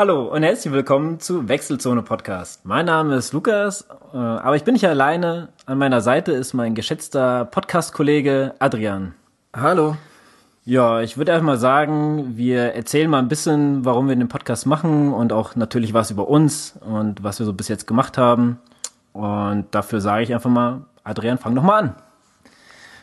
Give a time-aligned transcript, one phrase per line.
[0.00, 2.64] Hallo und herzlich willkommen zu Wechselzone Podcast.
[2.64, 5.50] Mein Name ist Lukas, äh, aber ich bin nicht alleine.
[5.66, 9.12] An meiner Seite ist mein geschätzter Podcast-Kollege Adrian.
[9.54, 9.98] Hallo.
[10.64, 14.64] Ja, ich würde einfach mal sagen, wir erzählen mal ein bisschen, warum wir den Podcast
[14.64, 18.58] machen und auch natürlich was über uns und was wir so bis jetzt gemacht haben.
[19.12, 21.94] Und dafür sage ich einfach mal, Adrian, fang doch mal an.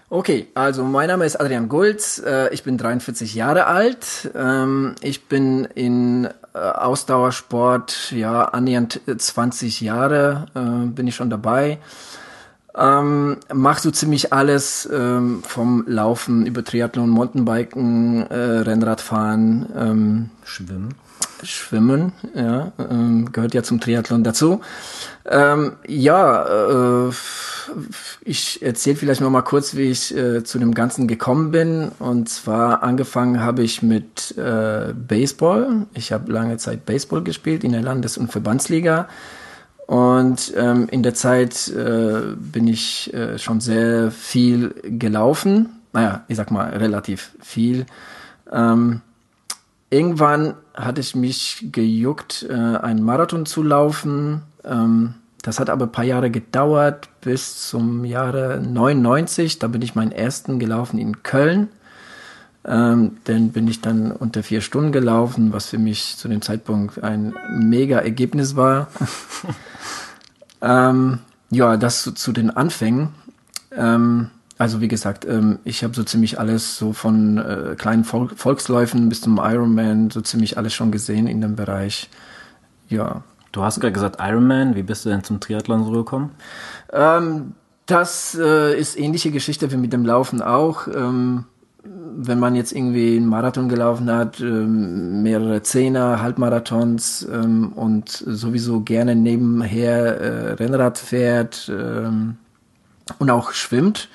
[0.10, 5.26] Okay, also mein Name ist Adrian Gulz, äh, ich bin 43 Jahre alt, ähm, ich
[5.26, 11.80] bin in äh, Ausdauersport, ja, annähernd 20 Jahre äh, bin ich schon dabei.
[12.74, 20.94] Ähm, mach so ziemlich alles ähm, vom Laufen über Triathlon, Mountainbiken, äh, Rennradfahren, ähm, Schwimmen.
[21.44, 24.62] Schwimmen, ja, ähm, gehört ja zum Triathlon dazu.
[25.26, 27.12] Ähm, ja, äh,
[28.22, 31.90] ich erzähle vielleicht noch mal kurz, wie ich äh, zu dem Ganzen gekommen bin.
[32.00, 35.86] Und zwar angefangen habe ich mit äh, Baseball.
[35.94, 39.08] Ich habe lange Zeit Baseball gespielt in der Landes- und Verbandsliga.
[39.86, 45.70] Und ähm, in der Zeit äh, bin ich äh, schon sehr viel gelaufen.
[45.94, 47.86] Naja, ich sag mal relativ viel.
[48.52, 49.02] Ähm,
[49.90, 54.44] irgendwann hatte ich mich gejuckt, äh, einen Marathon zu laufen.
[54.64, 59.60] Ähm, das hat aber ein paar Jahre gedauert, bis zum Jahre 99.
[59.60, 61.70] Da bin ich meinen ersten gelaufen in Köln.
[62.66, 67.02] Ähm, dann bin ich dann unter vier Stunden gelaufen, was für mich zu dem Zeitpunkt
[67.02, 68.90] ein mega Ergebnis war.
[70.62, 73.10] ähm, ja, das zu, zu den Anfängen.
[73.72, 78.30] Ähm, also wie gesagt, ähm, ich habe so ziemlich alles so von äh, kleinen Vol
[78.36, 82.10] Volksläufen bis zum Ironman, so ziemlich alles schon gesehen in dem Bereich.
[82.90, 83.24] Ja.
[83.52, 86.32] Du hast gerade gesagt Ironman, wie bist du denn zum Triathlon so gekommen?
[86.92, 87.54] Ähm,
[87.86, 90.88] das äh, ist ähnliche Geschichte wie mit dem Laufen auch.
[90.88, 91.46] Ähm,
[91.84, 98.82] wenn man jetzt irgendwie einen Marathon gelaufen hat, ähm, mehrere Zehner, Halbmarathons ähm, und sowieso
[98.82, 104.10] gerne nebenher äh, Rennrad fährt und auch schwimmt.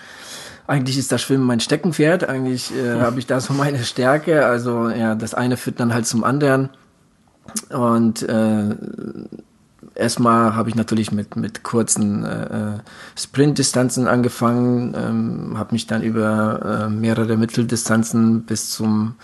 [0.72, 2.27] Eigentlich ist das Schwimmen mein Steckenpferd.
[2.27, 4.47] Eigentlich äh, habe ich da so meine Stärke.
[4.47, 6.71] Also ja, das eine führt dann halt zum anderen.
[7.69, 8.75] Und äh,
[9.94, 12.78] erstmal habe ich natürlich mit, mit kurzen äh,
[13.16, 19.16] Sprintdistanzen angefangen, ähm, habe mich dann über äh, mehrere Mitteldistanzen bis zum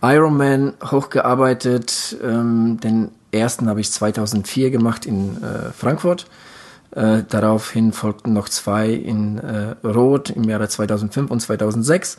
[0.00, 2.18] Ironman hochgearbeitet.
[2.22, 6.26] Ähm, den ersten habe ich 2004 gemacht in äh, Frankfurt.
[6.94, 12.18] Äh, daraufhin folgten noch zwei in äh, Rot im Jahre 2005 und 2006.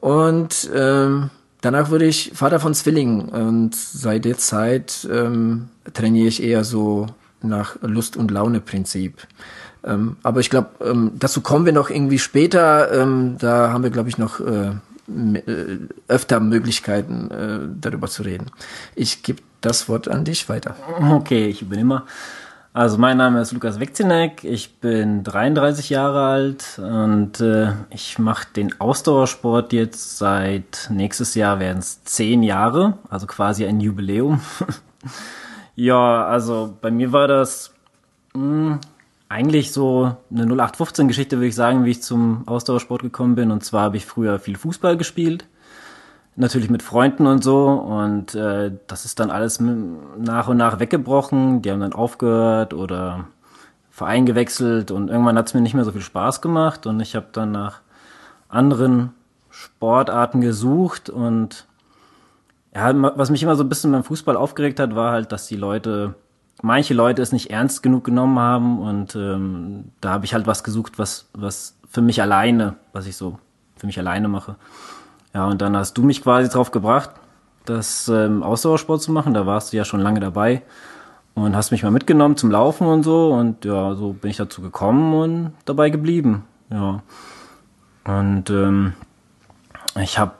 [0.00, 6.42] Und ähm, danach wurde ich Vater von Zwillingen und seit der Zeit ähm, trainiere ich
[6.42, 7.06] eher so
[7.42, 9.18] nach Lust- und Laune-Prinzip.
[9.84, 12.92] Ähm, aber ich glaube, ähm, dazu kommen wir noch irgendwie später.
[12.92, 14.72] Ähm, da haben wir, glaube ich, noch äh,
[15.10, 15.78] äh,
[16.08, 18.46] öfter Möglichkeiten, äh, darüber zu reden.
[18.94, 20.76] Ich gebe das Wort an dich weiter.
[21.00, 22.02] Okay, ich übernehme.
[22.72, 28.46] Also mein Name ist Lukas Wekzinek, ich bin 33 Jahre alt und äh, ich mache
[28.54, 34.40] den Ausdauersport jetzt seit nächstes Jahr werden es zehn Jahre, also quasi ein Jubiläum.
[35.74, 37.74] ja, also bei mir war das
[38.34, 38.78] mh,
[39.28, 43.50] eigentlich so eine 0815-Geschichte, würde ich sagen, wie ich zum Ausdauersport gekommen bin.
[43.50, 45.44] Und zwar habe ich früher viel Fußball gespielt
[46.40, 47.68] natürlich mit Freunden und so.
[47.68, 51.62] Und äh, das ist dann alles nach und nach weggebrochen.
[51.62, 53.26] Die haben dann aufgehört oder
[53.90, 54.90] Verein gewechselt.
[54.90, 56.86] Und irgendwann hat es mir nicht mehr so viel Spaß gemacht.
[56.86, 57.80] Und ich habe dann nach
[58.48, 59.12] anderen
[59.50, 61.10] Sportarten gesucht.
[61.10, 61.66] Und
[62.74, 65.56] ja, was mich immer so ein bisschen beim Fußball aufgeregt hat, war halt, dass die
[65.56, 66.14] Leute,
[66.62, 68.80] manche Leute es nicht ernst genug genommen haben.
[68.80, 73.16] Und ähm, da habe ich halt was gesucht, was, was für mich alleine, was ich
[73.16, 73.38] so
[73.76, 74.56] für mich alleine mache.
[75.34, 77.10] Ja, und dann hast du mich quasi drauf gebracht,
[77.64, 79.34] das ähm, Ausdauersport zu machen.
[79.34, 80.62] Da warst du ja schon lange dabei
[81.34, 83.32] und hast mich mal mitgenommen zum Laufen und so.
[83.32, 86.44] Und ja, so bin ich dazu gekommen und dabei geblieben.
[86.70, 87.02] Ja.
[88.04, 88.94] Und ähm,
[90.00, 90.34] ich habe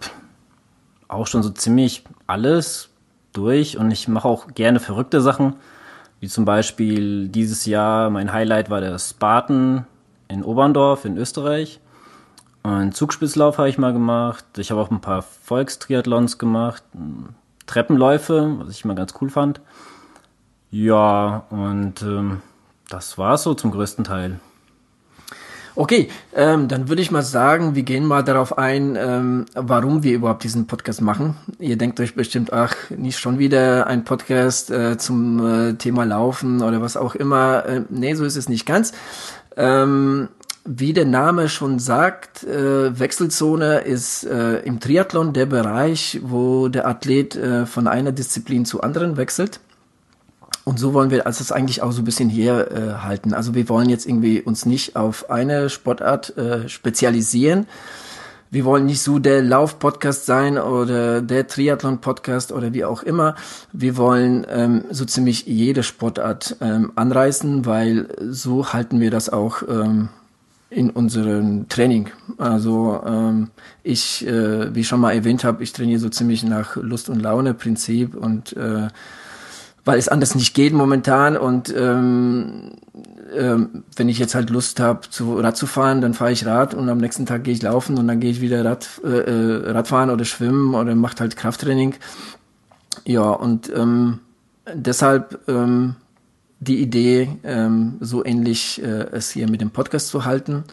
[1.08, 2.90] auch schon so ziemlich alles
[3.32, 5.54] durch und ich mache auch gerne verrückte Sachen,
[6.20, 9.86] wie zum Beispiel dieses Jahr mein Highlight war der Spartan
[10.28, 11.80] in Oberndorf in Österreich.
[12.62, 14.44] Einen Zugspitzlauf habe ich mal gemacht.
[14.58, 16.82] Ich habe auch ein paar Volkstriathlons gemacht.
[17.66, 19.60] Treppenläufe, was ich mal ganz cool fand.
[20.70, 22.42] Ja, und ähm,
[22.88, 24.40] das war so zum größten Teil.
[25.76, 30.14] Okay, ähm, dann würde ich mal sagen, wir gehen mal darauf ein, ähm, warum wir
[30.14, 31.36] überhaupt diesen Podcast machen.
[31.58, 36.60] Ihr denkt euch bestimmt, ach, nicht schon wieder ein Podcast äh, zum äh, Thema Laufen
[36.62, 37.64] oder was auch immer.
[37.64, 38.92] Äh, nee, so ist es nicht ganz.
[39.56, 40.28] Ähm,
[40.64, 46.86] wie der Name schon sagt, äh, Wechselzone ist äh, im Triathlon der Bereich, wo der
[46.86, 49.60] Athlet äh, von einer Disziplin zu anderen wechselt.
[50.64, 53.32] und so wollen wir also das eigentlich auch so ein bisschen hier äh, halten.
[53.32, 57.66] Also wir wollen jetzt irgendwie uns nicht auf eine Sportart äh, spezialisieren.
[58.52, 63.36] Wir wollen nicht so der Lauf-Podcast sein oder der Triathlon-Podcast oder wie auch immer.
[63.72, 69.62] Wir wollen ähm, so ziemlich jede Sportart ähm, anreißen, weil so halten wir das auch
[69.62, 70.08] ähm,
[70.70, 72.08] in unserem Training.
[72.38, 73.50] Also ähm,
[73.82, 77.20] ich, äh, wie ich schon mal erwähnt habe, ich trainiere so ziemlich nach Lust und
[77.20, 78.88] Laune Prinzip und äh,
[79.84, 82.72] weil es anders nicht geht momentan und ähm,
[83.36, 86.74] ähm, wenn ich jetzt halt Lust habe, zu Rad zu fahren, dann fahre ich Rad
[86.74, 89.70] und am nächsten Tag gehe ich laufen und dann gehe ich wieder Rad, äh, äh,
[89.70, 91.94] Radfahren oder schwimmen oder macht halt Krafttraining.
[93.04, 94.20] Ja, und ähm,
[94.72, 95.96] deshalb ähm,
[96.60, 100.64] die Idee, ähm, so ähnlich äh, es hier mit dem Podcast zu halten.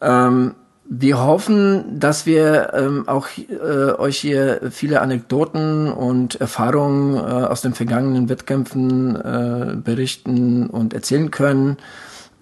[0.00, 0.54] Ähm,
[0.92, 7.60] wir hoffen, dass wir ähm, auch äh, euch hier viele Anekdoten und Erfahrungen äh, aus
[7.60, 11.76] den vergangenen Wettkämpfen äh, berichten und erzählen können.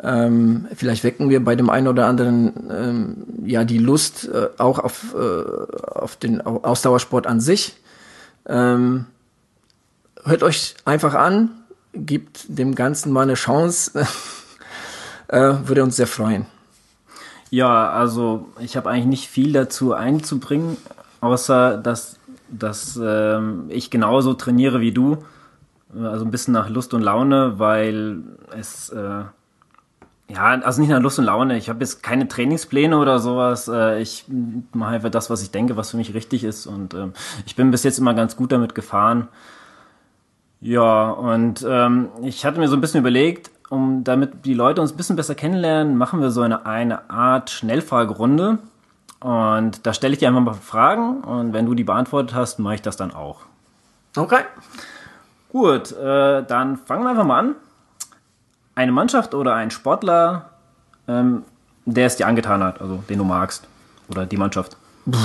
[0.03, 4.79] Ähm, vielleicht wecken wir bei dem einen oder anderen ähm, ja die Lust äh, auch
[4.79, 7.77] auf, äh, auf den Ausdauersport an sich.
[8.47, 9.05] Ähm,
[10.25, 11.51] hört euch einfach an,
[11.95, 14.07] gibt dem Ganzen mal eine Chance.
[15.29, 16.47] äh, würde uns sehr freuen.
[17.51, 20.77] Ja, also ich habe eigentlich nicht viel dazu einzubringen,
[21.21, 22.17] außer dass,
[22.51, 25.19] dass ähm, ich genauso trainiere wie du.
[25.95, 28.23] Also ein bisschen nach Lust und Laune, weil
[28.55, 29.23] es äh,
[30.31, 31.57] ja, also nicht nach Lust und Laune.
[31.57, 33.67] Ich habe jetzt keine Trainingspläne oder sowas.
[33.69, 34.27] Äh, ich
[34.75, 36.67] mache einfach das, was ich denke, was für mich richtig ist.
[36.67, 37.15] Und ähm,
[37.47, 39.29] ich bin bis jetzt immer ganz gut damit gefahren.
[40.61, 44.93] Ja, und ähm, ich hatte mir so ein bisschen überlegt, um damit die Leute uns
[44.93, 48.59] ein bisschen besser kennenlernen, machen wir so eine, eine Art Schnellfragerunde.
[49.21, 52.77] Und da stelle ich dir einfach mal Fragen und wenn du die beantwortet hast, mache
[52.77, 53.41] ich das dann auch.
[54.17, 54.43] Okay.
[55.51, 57.55] Gut, äh, dann fangen wir einfach mal an.
[58.75, 60.51] Eine Mannschaft oder ein Sportler,
[61.09, 61.43] ähm,
[61.85, 63.67] der es dir angetan hat, also den du magst.
[64.09, 64.77] Oder die Mannschaft.
[65.05, 65.19] Puh,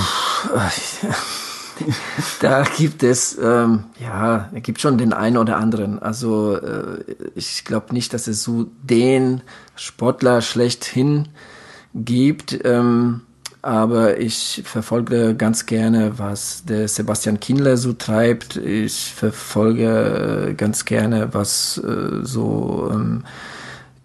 [2.40, 5.98] da gibt es, ähm, ja, da gibt schon den einen oder anderen.
[5.98, 7.04] Also äh,
[7.34, 9.42] ich glaube nicht, dass es so den
[9.76, 11.28] Sportler schlechthin
[11.94, 12.58] gibt.
[12.64, 13.22] Ähm,
[13.62, 18.56] aber ich verfolge ganz gerne, was der Sebastian Kindler so treibt.
[18.56, 23.24] Ich verfolge äh, ganz gerne, was äh, so ähm,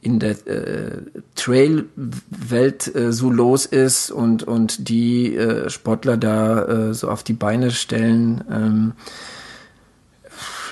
[0.01, 1.01] in der äh,
[1.35, 7.33] Trail-Welt äh, so los ist und, und die äh, Sportler da äh, so auf die
[7.33, 8.43] Beine stellen.
[8.49, 8.93] Ähm,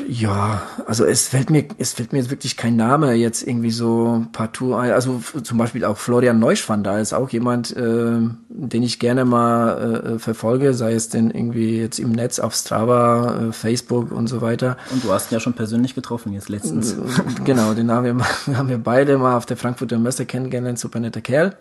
[0.07, 4.75] ja, also es fällt mir, es fällt mir wirklich kein Name jetzt irgendwie so partout
[4.75, 4.91] ein.
[4.91, 10.19] Also zum Beispiel auch Florian Neuschwander ist auch jemand, äh, den ich gerne mal äh,
[10.19, 14.77] verfolge, sei es denn irgendwie jetzt im Netz auf Strava, äh, Facebook und so weiter.
[14.91, 16.94] Und du hast ihn ja schon persönlich getroffen jetzt letztens.
[16.94, 16.97] Äh,
[17.44, 21.21] genau, den haben wir, haben wir beide mal auf der Frankfurter Messe kennengelernt, super netter
[21.21, 21.55] Kerl.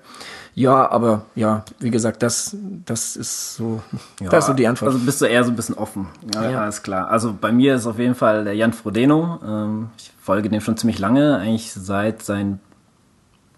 [0.56, 2.56] Ja, aber ja, wie gesagt, das,
[2.86, 3.82] das ist so,
[4.20, 4.90] ja, das ist so die Antwort.
[4.90, 6.06] Also bist du eher so ein bisschen offen.
[6.34, 6.62] Ja, ja.
[6.62, 7.10] alles klar.
[7.10, 9.38] Also bei mir ist auf jeden Fall der Jan Frodeno.
[9.46, 12.60] Ähm, ich folge dem schon ziemlich lange, eigentlich seit sein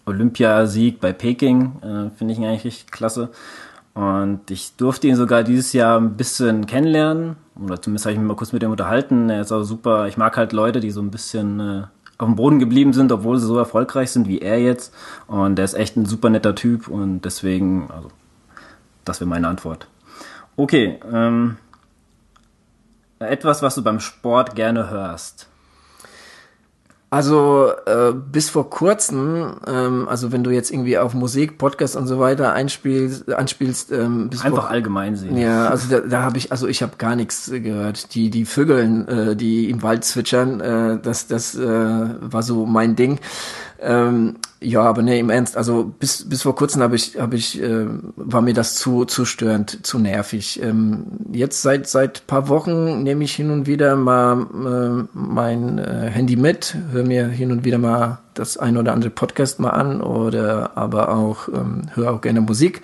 [0.05, 1.81] Olympiasieg bei Peking.
[1.81, 3.29] Äh, Finde ich ihn eigentlich richtig klasse.
[3.93, 7.35] Und ich durfte ihn sogar dieses Jahr ein bisschen kennenlernen.
[7.61, 9.29] Oder zumindest habe ich mich mal kurz mit ihm unterhalten.
[9.29, 10.07] Er ist auch super.
[10.07, 11.83] Ich mag halt Leute, die so ein bisschen äh,
[12.17, 14.93] auf dem Boden geblieben sind, obwohl sie so erfolgreich sind wie er jetzt.
[15.27, 18.09] Und der ist echt ein super netter Typ und deswegen, also,
[19.05, 19.87] das wäre meine Antwort.
[20.55, 21.57] Okay, ähm,
[23.19, 25.47] etwas, was du beim Sport gerne hörst.
[27.11, 32.05] Also äh, bis vor kurzem, ähm, also wenn du jetzt irgendwie auf Musik, Podcast und
[32.05, 35.35] so weiter einspielst, anspielst, ähm, bis einfach vor, allgemein sehen.
[35.35, 38.13] Ja, also da, da habe ich, also ich habe gar nichts gehört.
[38.13, 42.95] Die die Vögeln, äh, die im Wald zwitschern, äh, das das äh, war so mein
[42.95, 43.19] Ding.
[43.79, 47.61] Ähm, ja, aber nee, im Ernst, also bis, bis vor kurzem habe ich, habe ich,
[47.61, 47.85] äh,
[48.17, 50.61] war mir das zu, zu störend, zu nervig.
[50.61, 56.09] Ähm, jetzt seit, seit paar Wochen nehme ich hin und wieder mal äh, mein äh,
[56.11, 60.01] Handy mit, höre mir hin und wieder mal das ein oder andere Podcast mal an
[60.01, 62.81] oder aber auch, ähm, höre auch gerne Musik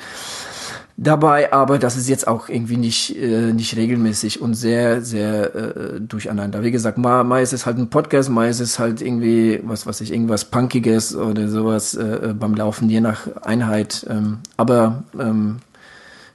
[0.97, 6.01] dabei, aber das ist jetzt auch irgendwie nicht, äh, nicht regelmäßig und sehr, sehr äh,
[6.01, 6.63] durcheinander.
[6.63, 9.85] Wie gesagt, mal, mal ist es halt ein Podcast, mal ist es halt irgendwie, was
[9.85, 14.05] weiß ich, irgendwas Punkiges oder sowas äh, beim Laufen, je nach Einheit.
[14.09, 15.57] Ähm, aber ähm,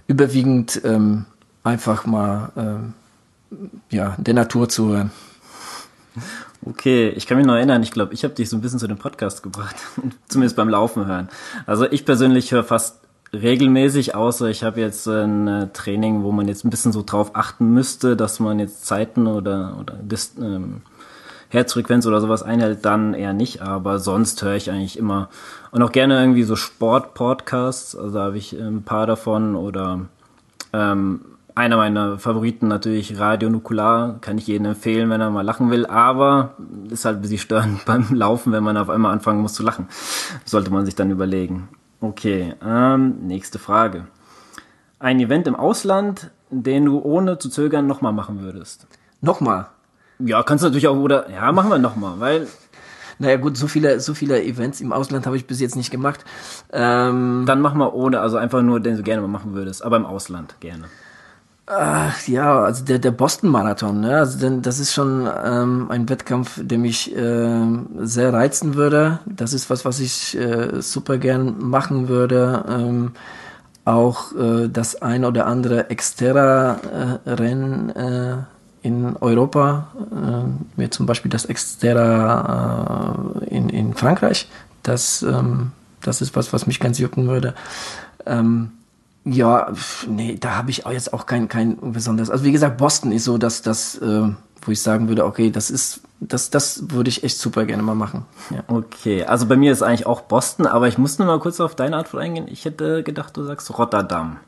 [0.07, 1.25] überwiegend ähm,
[1.65, 2.93] einfach mal ähm,
[3.91, 5.11] ja, der Natur zuhören.
[6.67, 8.87] Okay, ich kann mich noch erinnern, ich glaube, ich habe dich so ein bisschen zu
[8.87, 9.77] dem Podcast gebracht,
[10.29, 11.31] zumindest beim Laufen hören.
[11.65, 13.01] Also ich persönlich höre fast
[13.33, 17.31] regelmäßig, außer ich habe jetzt ein äh, Training, wo man jetzt ein bisschen so drauf
[17.35, 20.83] achten müsste, dass man jetzt Zeiten oder, oder Dist, ähm,
[21.49, 23.61] Herzfrequenz oder sowas einhält, dann eher nicht.
[23.61, 25.29] Aber sonst höre ich eigentlich immer
[25.73, 27.97] und auch gerne irgendwie so Sport-Podcasts.
[27.97, 30.07] Also da habe ich ein paar davon oder
[30.73, 31.21] ähm,
[31.55, 35.87] einer meiner Favoriten natürlich Radio Nukular, kann ich jedem empfehlen, wenn er mal lachen will,
[35.87, 36.55] aber
[36.89, 39.89] ist halt ein bisschen störend beim Laufen, wenn man auf einmal anfangen muss zu lachen.
[40.45, 41.69] Sollte man sich dann überlegen.
[42.01, 44.07] Okay, ähm, nächste Frage.
[44.99, 48.87] Ein Event im Ausland, den du ohne zu zögern nochmal machen würdest?
[49.21, 49.67] Nochmal?
[50.19, 52.47] Ja, kannst du natürlich auch, oder, ja, machen wir nochmal, weil
[53.19, 56.25] naja gut, so viele, so viele Events im Ausland habe ich bis jetzt nicht gemacht.
[56.73, 59.99] Ähm, Dann mach mal ohne, also einfach nur, den du gerne mal machen würdest, aber
[59.99, 60.87] im Ausland gerne.
[61.73, 64.17] Ach, ja, also der, der Boston-Marathon, ne?
[64.19, 67.65] Also denn das ist schon ähm, ein Wettkampf, der mich äh,
[68.01, 69.21] sehr reizen würde.
[69.25, 72.65] Das ist was, was ich äh, super gern machen würde.
[72.69, 73.13] Ähm,
[73.85, 78.37] auch äh, das ein oder andere Xterra-Rennen äh,
[78.83, 80.43] in Europa, äh,
[80.81, 84.49] wie zum Beispiel das Xterra äh, in, in Frankreich.
[84.83, 85.71] Das, ähm,
[86.03, 87.55] das ist was, was mich ganz jucken würde.
[88.27, 88.73] Ähm,
[89.25, 89.73] ja,
[90.09, 92.31] nee, da habe ich jetzt auch kein, kein besonderes.
[92.31, 94.29] Also wie gesagt, Boston ist so, dass das, äh,
[94.63, 97.95] wo ich sagen würde, okay, das ist, das, das würde ich echt super gerne mal
[97.95, 98.25] machen.
[98.51, 98.65] Ja.
[98.67, 101.75] Okay, also bei mir ist eigentlich auch Boston, aber ich muss nur mal kurz auf
[101.75, 102.47] deine Antwort eingehen.
[102.51, 104.39] Ich hätte gedacht, du sagst Rotterdam.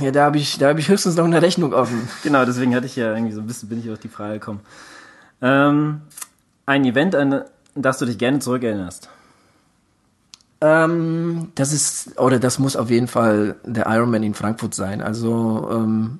[0.00, 2.08] Ja, da habe ich, da habe ich höchstens noch eine Rechnung offen.
[2.22, 4.60] Genau, deswegen hatte ich ja irgendwie so ein bisschen, bin ich auf die Frage gekommen.
[5.40, 6.02] Ähm,
[6.66, 7.42] ein Event, an
[7.74, 9.08] das du dich gerne zurückerinnerst.
[10.60, 15.02] Ähm, das ist, oder das muss auf jeden Fall der Ironman in Frankfurt sein.
[15.02, 16.18] Also ähm,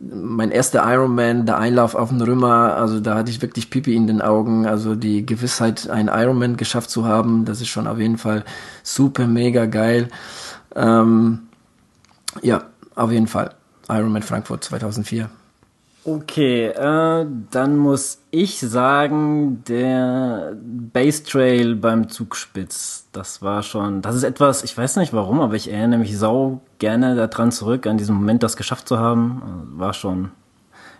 [0.00, 4.06] mein erster Ironman, der Einlauf auf den Rümmer, also da hatte ich wirklich Pipi in
[4.06, 4.66] den Augen.
[4.66, 8.44] Also die Gewissheit, einen Ironman geschafft zu haben, das ist schon auf jeden Fall
[8.82, 10.08] super, mega geil.
[10.76, 11.40] Ähm,
[12.42, 13.54] ja, auf jeden Fall.
[13.88, 15.28] Ironman Frankfurt 2004.
[16.04, 24.16] Okay, äh, dann muss ich sagen, der Base Trail beim Zugspitz, das war schon, das
[24.16, 27.98] ist etwas, ich weiß nicht warum, aber ich erinnere mich sau gerne daran zurück, an
[27.98, 29.42] diesen Moment, das geschafft zu haben.
[29.76, 30.32] War schon,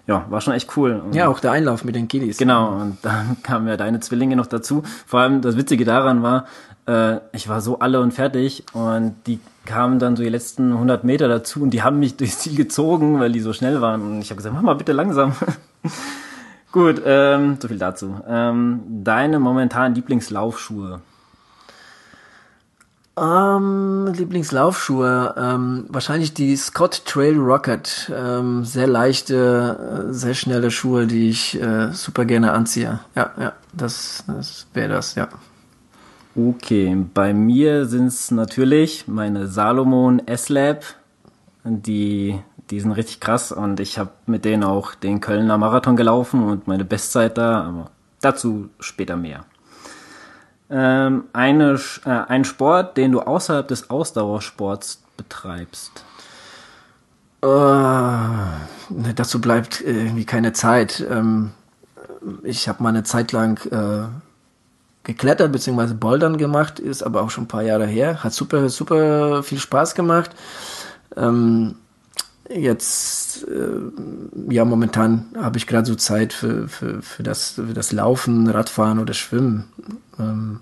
[0.06, 1.02] ja, war schon echt cool.
[1.04, 2.38] Und ja, auch der Einlauf mit den Kiddies.
[2.38, 4.84] Genau, und dann kamen ja deine Zwillinge noch dazu.
[5.06, 6.46] Vor allem das Witzige daran war,
[6.86, 11.04] äh, ich war so alle und fertig und die kamen dann so die letzten 100
[11.04, 14.02] Meter dazu und die haben mich durchs Ziel gezogen, weil die so schnell waren.
[14.02, 15.32] Und ich habe gesagt, mach mal bitte langsam.
[16.72, 18.20] Gut, ähm, so viel dazu.
[18.26, 21.00] Ähm, deine momentan Lieblingslaufschuhe?
[23.14, 28.10] Ähm, Lieblingslaufschuhe, ähm, wahrscheinlich die Scott Trail Rocket.
[28.14, 33.00] Ähm, sehr leichte, äh, sehr schnelle Schuhe, die ich äh, super gerne anziehe.
[33.14, 35.28] Ja, ja, das, das wäre das, ja.
[36.34, 40.82] Okay, bei mir sind es natürlich meine Salomon S-Lab.
[41.62, 46.42] Die, die sind richtig krass und ich habe mit denen auch den Kölner Marathon gelaufen
[46.44, 47.90] und meine Bestzeit da, aber
[48.22, 49.44] dazu später mehr.
[50.70, 56.02] Ähm, eine, äh, ein Sport, den du außerhalb des Ausdauersports betreibst.
[57.42, 57.46] Äh,
[59.14, 61.06] dazu bleibt irgendwie keine Zeit.
[61.10, 61.50] Ähm,
[62.42, 64.08] ich habe mal eine Zeit lang äh,
[65.04, 65.94] geklettert bzw.
[65.94, 68.22] Bouldern gemacht, ist aber auch schon ein paar Jahre her.
[68.22, 70.30] Hat super, super viel Spaß gemacht.
[71.16, 71.76] Ähm,
[72.48, 77.92] jetzt, äh, ja, momentan habe ich gerade so Zeit für, für, für, das, für das
[77.92, 79.64] Laufen, Radfahren oder Schwimmen.
[80.18, 80.60] Ähm,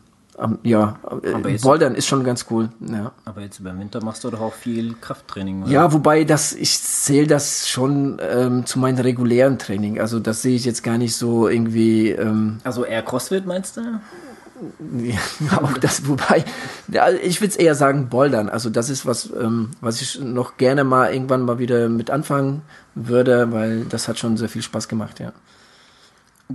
[0.62, 2.70] ja, äh, Bouldern ist schon ganz cool.
[2.80, 3.12] Ja.
[3.26, 5.64] Aber jetzt über den Winter machst du doch auch viel Krafttraining.
[5.64, 5.70] Oder?
[5.70, 10.00] Ja, wobei das, ich zähle das schon ähm, zu meinem regulären Training.
[10.00, 12.10] Also das sehe ich jetzt gar nicht so irgendwie.
[12.10, 13.82] Ähm, also eher Crossfit meinst du?
[15.02, 15.18] Ja,
[15.62, 16.44] auch das, wobei,
[16.88, 18.48] ja, ich würde es eher sagen Bouldern.
[18.48, 22.62] Also das ist was, ähm, was ich noch gerne mal irgendwann mal wieder mit anfangen
[22.94, 25.32] würde, weil das hat schon sehr viel Spaß gemacht, ja.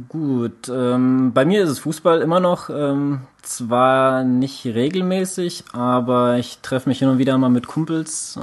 [0.10, 2.70] Gut, ähm, bei mir ist es Fußball immer noch.
[2.70, 8.38] Ähm, zwar nicht regelmäßig, aber ich treffe mich hin und wieder mal mit Kumpels.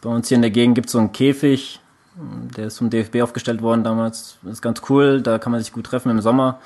[0.00, 1.80] Bei uns hier in der Gegend gibt es so einen Käfig,
[2.56, 4.38] der ist vom DFB aufgestellt worden damals.
[4.42, 6.60] Das ist ganz cool, da kann man sich gut treffen im Sommer.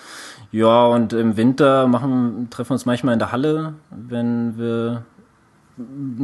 [0.55, 5.03] Ja, und im Winter machen, treffen wir uns manchmal in der Halle, wenn wir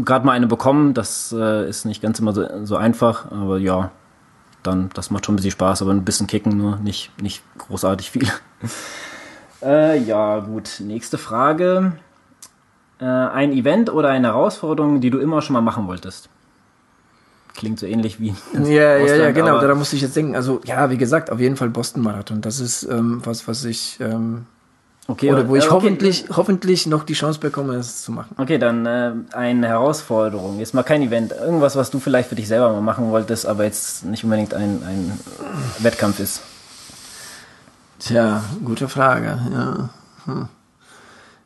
[0.05, 0.95] gerade mal eine bekommen.
[0.95, 3.91] Das äh, ist nicht ganz immer so, so einfach, aber ja,
[4.63, 8.13] dann, das macht schon ein bisschen Spaß, aber ein bisschen kicken nur, nicht, nicht großartig
[8.13, 8.29] viel.
[9.65, 11.95] äh, ja, gut, nächste Frage.
[13.01, 16.31] Äh, ein Event oder eine Herausforderung, die du immer schon mal machen wolltest?
[17.55, 18.35] Klingt so ähnlich wie.
[18.55, 20.35] Ja, ja, ja, genau, da musste ich jetzt denken.
[20.37, 22.41] Also, ja, wie gesagt, auf jeden Fall Boston-Marathon.
[22.41, 23.99] Das ist ähm, was, was ich.
[24.01, 24.47] Ähm,
[25.09, 25.73] okay, oder wo ich okay.
[25.73, 28.35] hoffentlich, hoffentlich noch die Chance bekomme, es zu machen.
[28.39, 30.59] Okay, dann äh, eine Herausforderung.
[30.59, 31.33] Jetzt mal kein Event.
[31.33, 34.83] Irgendwas, was du vielleicht für dich selber mal machen wolltest, aber jetzt nicht unbedingt ein,
[34.87, 35.21] ein
[35.79, 36.43] Wettkampf ist.
[37.99, 39.39] Tja, gute Frage.
[39.53, 39.91] Ja.
[40.25, 40.49] Hm.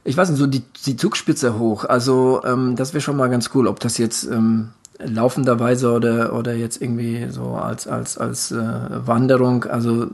[0.05, 1.85] Ich weiß nicht, so die, die Zugspitze hoch.
[1.87, 6.55] Also ähm, das wäre schon mal ganz cool, ob das jetzt ähm, laufenderweise oder oder
[6.55, 8.57] jetzt irgendwie so als als als äh,
[9.07, 9.65] Wanderung.
[9.65, 10.07] Also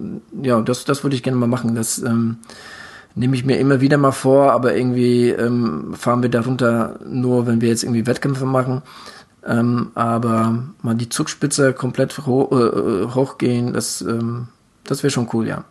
[0.43, 1.75] ja, das das würde ich gerne mal machen.
[1.75, 2.39] Das ähm,
[3.15, 7.61] nehme ich mir immer wieder mal vor, aber irgendwie ähm, fahren wir darunter nur, wenn
[7.61, 8.83] wir jetzt irgendwie Wettkämpfe machen.
[9.47, 14.49] Ähm, aber mal die Zugspitze komplett ho äh, hochgehen, das ähm,
[14.85, 15.65] das wäre schon cool, ja.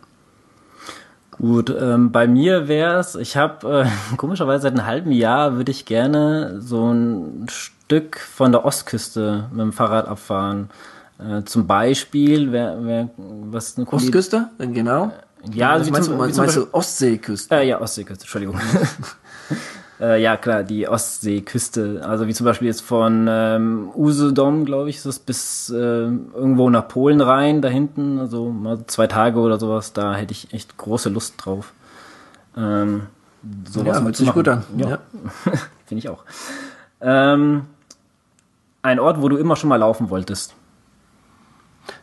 [1.32, 5.70] Gut, ähm, bei mir wäre es, ich habe äh, komischerweise seit einem halben Jahr würde
[5.70, 7.46] ich gerne so ein
[7.90, 10.70] Stück von der Ostküste mit dem Fahrrad abfahren.
[11.18, 15.10] Äh, zum Beispiel, wer, wer, was eine Ostküste, genau.
[15.52, 17.52] Ja, also wie meinst, zum, du, meinst du Ostseeküste?
[17.52, 18.60] Äh, ja, Ostseeküste, Entschuldigung.
[20.00, 22.00] Äh, ja, klar, die Ostseeküste.
[22.02, 26.70] Also wie zum Beispiel jetzt von ähm, Usedom, glaube ich, ist es bis äh, irgendwo
[26.70, 28.18] nach Polen rein, da hinten.
[28.18, 29.92] Also mal zwei Tage oder sowas.
[29.92, 31.74] Da hätte ich echt große Lust drauf.
[32.56, 33.08] Ähm,
[33.70, 34.64] sowas ja, hört sich gut an.
[34.78, 34.98] Ja, ja.
[35.84, 36.24] finde ich auch.
[37.02, 37.66] Ähm,
[38.82, 40.54] ein Ort, wo du immer schon mal laufen wolltest.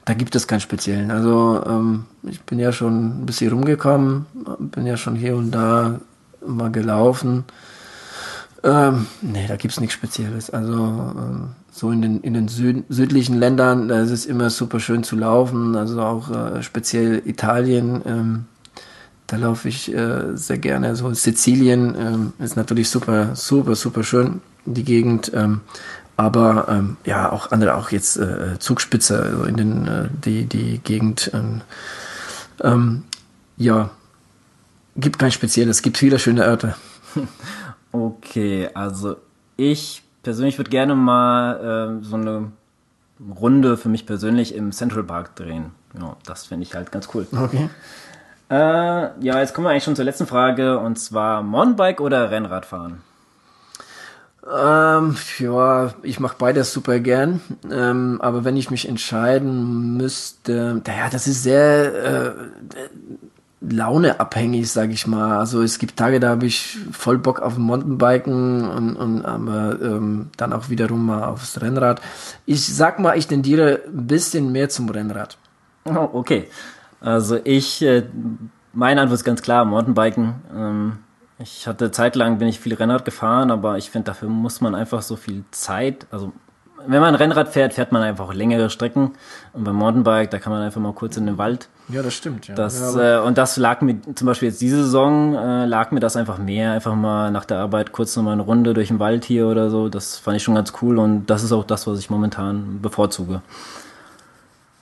[0.06, 1.12] Da gibt es keinen speziellen.
[1.12, 4.26] Also ähm, ich bin ja schon ein bisschen rumgekommen,
[4.60, 6.00] bin ja schon hier und da
[6.46, 7.46] mal gelaufen.
[8.64, 10.50] Ähm, nee, da gibt's nichts Spezielles.
[10.50, 14.80] Also ähm, so in den, in den Süd südlichen Ländern, da ist es immer super
[14.80, 15.76] schön zu laufen.
[15.76, 18.46] Also auch äh, speziell Italien, ähm,
[19.28, 20.96] da laufe ich äh, sehr gerne.
[20.96, 25.32] So Sizilien ähm, ist natürlich super, super, super schön, die Gegend.
[26.18, 30.80] Aber ähm, ja, auch andere, auch jetzt äh, Zugspitze, also in den, äh, die, die
[30.80, 31.32] Gegend.
[31.34, 31.62] Ähm,
[32.64, 33.04] ähm,
[33.56, 33.92] ja,
[34.96, 36.76] gibt kein Spezielles, gibt viele schöne Orte.
[37.94, 39.16] Okay, also
[39.56, 42.52] ich persönlich würde gerne mal äh, so eine
[43.40, 45.72] Runde für mich persönlich im Central Park drehen.
[46.00, 47.26] Ja, das finde ich halt ganz cool.
[47.32, 47.70] Okay.
[48.50, 53.02] Äh, ja, jetzt kommen wir eigentlich schon zur letzten Frage und zwar Mountainbike oder Rennradfahren?
[54.50, 57.42] Ähm, ja, ich mache beides super gern.
[57.70, 62.34] Ähm, aber wenn ich mich entscheiden müsste, naja, das ist sehr, äh,
[63.62, 65.40] launeabhängig, sag ich mal.
[65.40, 70.30] Also es gibt Tage, da habe ich voll Bock auf Mountainbiken und, und aber ähm,
[70.38, 72.02] dann auch wiederum mal aufs Rennrad.
[72.46, 75.38] Ich sag mal, ich tendiere ein bisschen mehr zum Rennrad.
[75.86, 76.48] Oh, okay.
[77.00, 78.04] Also ich, äh,
[78.74, 80.36] meine Antwort ist ganz klar, Mountainbiken.
[80.56, 80.98] Ähm,
[81.40, 85.02] ich hatte zeitlang bin ich viel Rennrad gefahren, aber ich finde, dafür muss man einfach
[85.02, 86.34] so viel Zeit, also
[86.86, 89.14] wenn man Rennrad fährt, fährt man einfach längere Strecken.
[89.54, 91.68] Und beim Mountainbike, da kann man einfach mal kurz in den Wald.
[91.90, 92.48] Ja, das stimmt.
[92.48, 92.56] Ja.
[92.56, 96.00] Das, ja, äh, und das lag mir, zum Beispiel jetzt diese Saison, äh, lag mir
[96.00, 96.72] das einfach mehr.
[96.72, 99.70] Einfach mal nach der Arbeit kurz noch mal eine Runde durch den Wald hier oder
[99.70, 99.90] so.
[99.90, 103.42] Das fand ich schon ganz cool und das ist auch das, was ich momentan bevorzuge.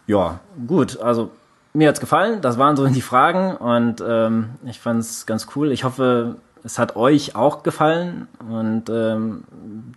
[0.08, 1.00] Ja, gut.
[1.00, 1.32] Also
[1.74, 2.42] mir hat's gefallen.
[2.42, 5.72] Das waren so die Fragen und ähm, ich fand's ganz cool.
[5.72, 9.44] Ich hoffe, es hat euch auch gefallen und ähm,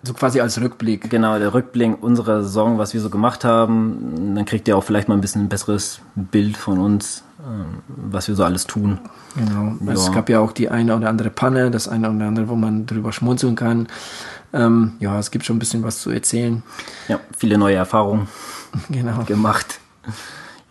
[0.03, 1.11] So quasi als Rückblick.
[1.11, 4.35] Genau, der Rückblick unserer Saison, was wir so gemacht haben.
[4.35, 8.27] Dann kriegt ihr auch vielleicht mal ein bisschen ein besseres Bild von uns, ähm, was
[8.27, 8.99] wir so alles tun.
[9.37, 9.75] Genau.
[9.85, 9.93] Ja.
[9.93, 12.87] Es gab ja auch die eine oder andere Panne, das eine oder andere, wo man
[12.87, 13.89] drüber schmunzeln kann.
[14.53, 16.63] Ähm, ja, es gibt schon ein bisschen was zu erzählen.
[17.09, 18.29] Ja, viele neue Erfahrungen
[18.89, 19.25] genau.
[19.25, 19.81] gemacht.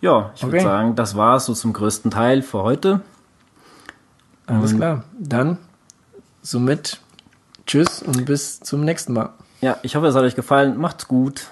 [0.00, 0.52] Ja, ich okay.
[0.52, 3.00] würde sagen, das war es so zum größten Teil für heute.
[4.46, 5.04] Alles klar.
[5.18, 5.58] Dann
[6.42, 7.00] somit
[7.66, 9.30] tschüss und bis zum nächsten Mal.
[9.60, 10.78] Ja, ich hoffe, es hat euch gefallen.
[10.78, 11.48] Macht's gut.